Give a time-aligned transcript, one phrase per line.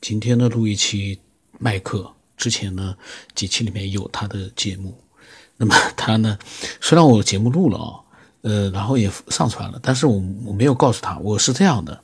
[0.00, 1.18] 今天呢录一期
[1.58, 2.96] 麦克，之前呢
[3.34, 4.96] 几期里面有他的节目。
[5.56, 6.38] 那么他呢，
[6.80, 8.00] 虽然我节目录了啊，
[8.40, 10.14] 呃，然后也上传了，但是我
[10.46, 12.02] 我没有告诉他，我是这样的，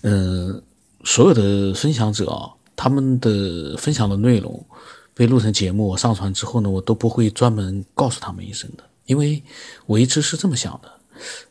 [0.00, 0.62] 呃，
[1.04, 4.64] 所有的分享者啊，他们的分享的内容
[5.12, 9.42] 被录成节目，我上传之后呢，我都不会专门告诉他们一声的，因为
[9.84, 11.00] 我一直是这么想的，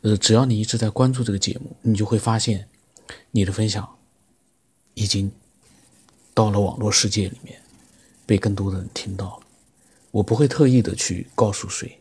[0.02, 2.68] 呃，只要你一直在关注这个节目，你就会发现
[3.30, 3.88] 你的分享
[4.96, 5.32] 已经
[6.36, 7.58] 到了网络世界里面，
[8.28, 9.40] 被更多的人听到了。
[10.12, 11.98] 我不会特意的去告诉谁，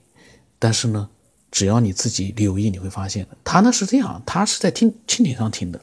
[0.59, 1.09] 但是呢，
[1.51, 3.27] 只要你自己留意，你会发现。
[3.43, 5.81] 他呢是这样，他是在听蜻蜓上听的。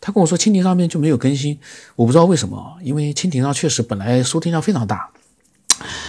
[0.00, 1.58] 他跟我说蜻蜓上面就没有更新，
[1.96, 5.10] 我不知道为什么，因为蜻蜓上确实本来收听量非常大，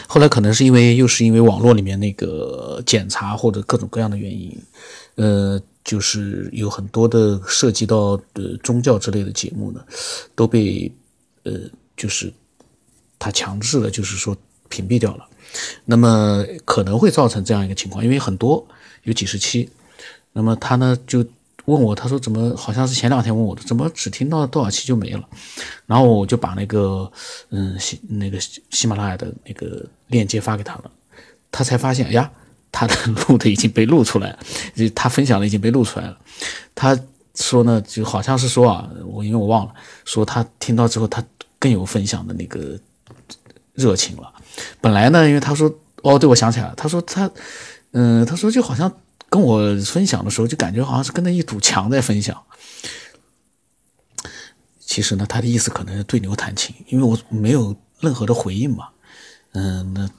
[0.08, 4.56] 后来可能是因为又是因为网络里面那个检查或者各种各样的原因，
[5.16, 9.84] 呃，就是有很多的涉及到的宗教之类的节目呢，
[10.36, 10.92] 都被
[11.50, 11.60] 呃
[11.98, 12.32] 就是
[13.18, 14.38] 他强制的，就是说
[14.70, 15.28] 屏蔽掉了。
[15.86, 18.66] 那么可能会造成这样一个情况，因为很多
[19.04, 19.68] 有几十期，
[20.34, 21.26] 那么他呢就
[21.66, 25.28] 问我，他说怎么好像是前两天问我的，怎么只听到多少期就没了？
[25.88, 27.12] 然后我就把那个
[27.50, 30.92] 嗯喜那个喜马拉雅的那个链接发给他了，
[31.52, 32.32] 他才发现，哎呀，
[32.72, 34.40] 他的录的已经被录出来了，
[34.96, 36.18] 他分享的已经被录出来了。
[36.76, 36.98] 他
[37.36, 39.74] 说呢，就好像是说啊，我因为我忘了，
[40.06, 41.24] 说他听到之后，他
[41.60, 42.80] 更有分享的那个
[43.74, 44.34] 热情了。
[44.82, 45.70] 本来呢，因为他说
[46.02, 47.30] 哦，对我想起来了，他说他，
[47.92, 48.92] 嗯，他说就好像
[49.30, 52.42] 跟我分享的时候，就感觉好像是跟那一堵墙在分享。
[54.80, 58.90] 其实呢，他的意思可能是对牛弹琴，因为我没有任何的回应嘛。
[59.52, 60.10] 嗯，那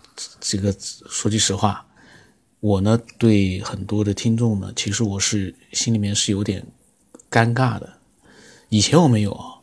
[0.40, 1.86] 这个说句实话，
[2.60, 6.66] 我呢对很多的听众呢，其实我是心里面是有点
[7.30, 7.92] 尴尬的。
[8.68, 9.59] 以前我没有啊。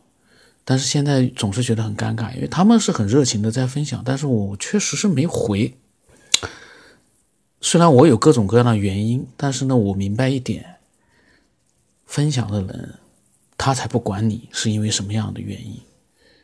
[0.70, 5.74] 但是现在总是觉得很尴尬，因为他们是很热情的在分享，但是我确实是没回。
[7.62, 10.76] 虽然我有各种各样的原因，但是呢，我明白一点，
[12.04, 12.98] 分享的人
[13.56, 15.80] 他才不管你是因为什么样的原因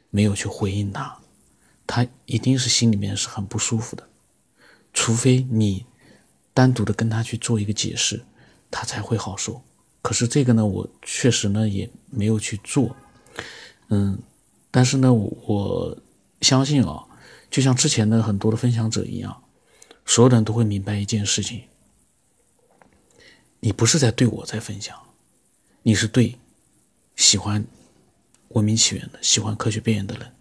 [0.09, 1.19] 没有去回应他，
[1.87, 4.09] 他一定是心里面是很不舒服的，
[4.95, 5.85] 除非你
[6.55, 8.25] 单独的跟他去做一个解释，
[8.71, 9.61] 他才会好受。
[10.01, 12.97] 可是这个呢，我确实呢也没有去做。
[13.89, 14.19] 嗯，
[14.71, 15.97] 但是呢，我
[16.41, 17.05] 相信啊，
[17.51, 19.43] 就像之前的很多的分享者一样，
[20.07, 21.65] 所有人都会明白一件事情：
[23.61, 24.99] 你不是在对我在分享，
[25.83, 26.39] 你是对
[27.15, 27.65] 喜欢
[28.49, 30.33] 文明起源的、喜欢科学边缘的人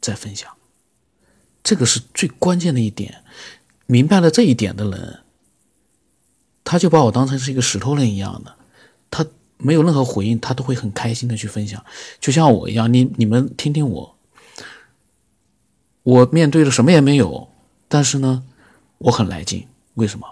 [0.00, 0.50] 在分享。
[1.62, 3.22] 这个是最关键的一点。
[3.86, 5.20] 明白了这一点的人，
[6.64, 8.56] 他就把我当成是一个石头人一样的，
[9.10, 9.26] 他。
[9.62, 11.84] 没有任何回应，他都会很开心的去分享，
[12.20, 12.92] 就像我一样。
[12.92, 14.16] 你你们听听我，
[16.02, 17.48] 我面对的什么也没有，
[17.88, 18.42] 但是呢，
[18.98, 19.66] 我很来劲。
[19.94, 20.26] 为什么？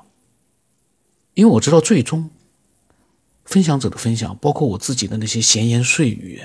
[1.35, 2.29] 因为我知道最终
[3.45, 6.43] 分享者的分享，包括我自己的那些闲言碎语，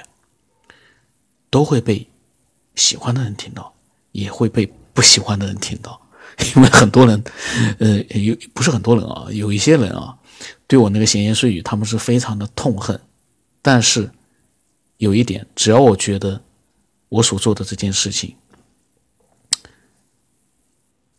[1.49, 2.07] 都会被
[2.75, 3.73] 喜欢的人听到，
[4.11, 5.99] 也会被不喜欢的人听到。
[6.55, 7.23] 因为很多人，
[7.79, 10.17] 呃，有不是很多人啊，有一些人啊。
[10.67, 12.99] 对我那个闲言碎语，他们是非常的痛恨。
[13.61, 14.11] 但是
[14.97, 16.41] 有一点，只要我觉得
[17.09, 18.35] 我所做的这件事情，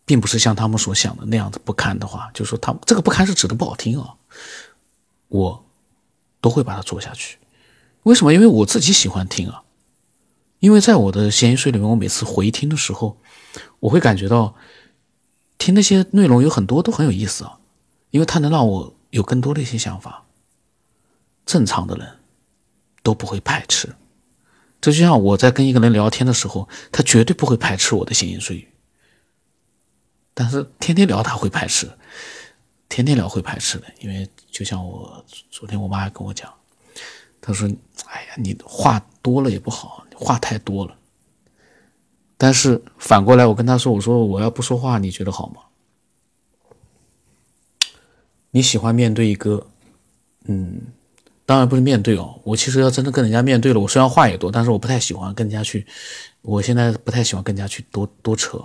[0.05, 4.15] 并不是像他们所想的那样子不堪的话，就说他这个不堪是指的不好听啊，
[5.29, 5.65] 我
[6.41, 7.39] 都会把它做下去。
[8.03, 8.33] 为什么？
[8.35, 9.63] 因为我自己喜欢听啊。
[10.59, 13.19] 因为在我的闲言碎里面，我每次回听的时候，
[13.79, 14.57] 我会感觉到
[15.59, 17.59] 听那些内容有很多都很有意思啊，
[18.11, 18.96] 因为它能让我。
[19.11, 20.25] 有更多的一些想法，
[21.45, 22.19] 正常的人
[23.03, 23.95] 都不会排斥。
[24.81, 28.69] 这就像我在跟一个人聊天的时候，他绝对不会排斥我的闲言碎语。
[30.35, 31.91] 但是天天聊他会排斥，
[32.89, 33.87] 天天聊会排斥的。
[34.01, 36.53] 因为就像我昨天我妈还跟我讲，
[37.41, 37.67] 她说
[38.07, 40.97] ：“哎呀，你话多了也不好，话太多了。”
[42.37, 45.63] 但是反过来，我跟她说：“我说我要不说话，你觉得好吗？”
[48.57, 49.67] 你喜欢面对一个，
[50.47, 50.81] 嗯，
[51.45, 52.41] 当然不是面对哦。
[52.43, 55.87] 我其实要真的跟人家面对了，我虽然话也多，但是我不太喜欢跟人家去。
[56.41, 58.59] 我现在不太喜欢跟人家去多多扯，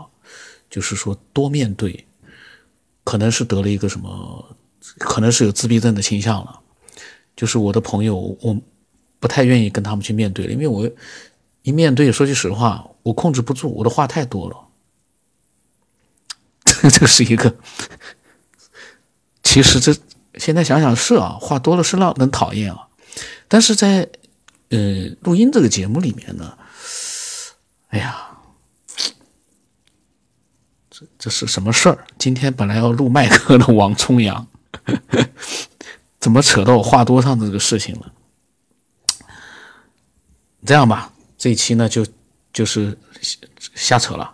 [0.69, 2.05] 就是说多面对，
[3.03, 4.55] 可能是得了一个什么，
[4.97, 6.61] 可能是有自闭症的倾向了。
[7.35, 8.57] 就是我的朋友，我
[9.19, 10.89] 不太愿意跟他们去面对了，因为我
[11.63, 14.55] 一面对，说句实话，我控制不住，我的话太多了。
[16.97, 17.53] 这是一个。
[19.51, 19.93] 其实这
[20.35, 22.87] 现在想想是啊，话多了是让人讨厌啊。
[23.49, 24.09] 但是在
[24.69, 26.57] 呃录音这个节目里面呢，
[27.89, 28.29] 哎呀，
[30.89, 32.05] 这这是什么事儿？
[32.17, 34.47] 今天本来要录麦克的王重阳，
[36.21, 38.13] 怎么扯到我话多上的这个事情了？
[40.65, 42.07] 这样吧，这一期呢就
[42.53, 42.97] 就是
[43.75, 44.33] 瞎扯了。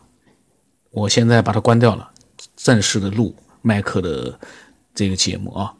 [0.91, 2.11] 我现在把它关掉了，
[2.55, 4.39] 正式的录麦克的
[4.97, 5.75] 这个节目啊。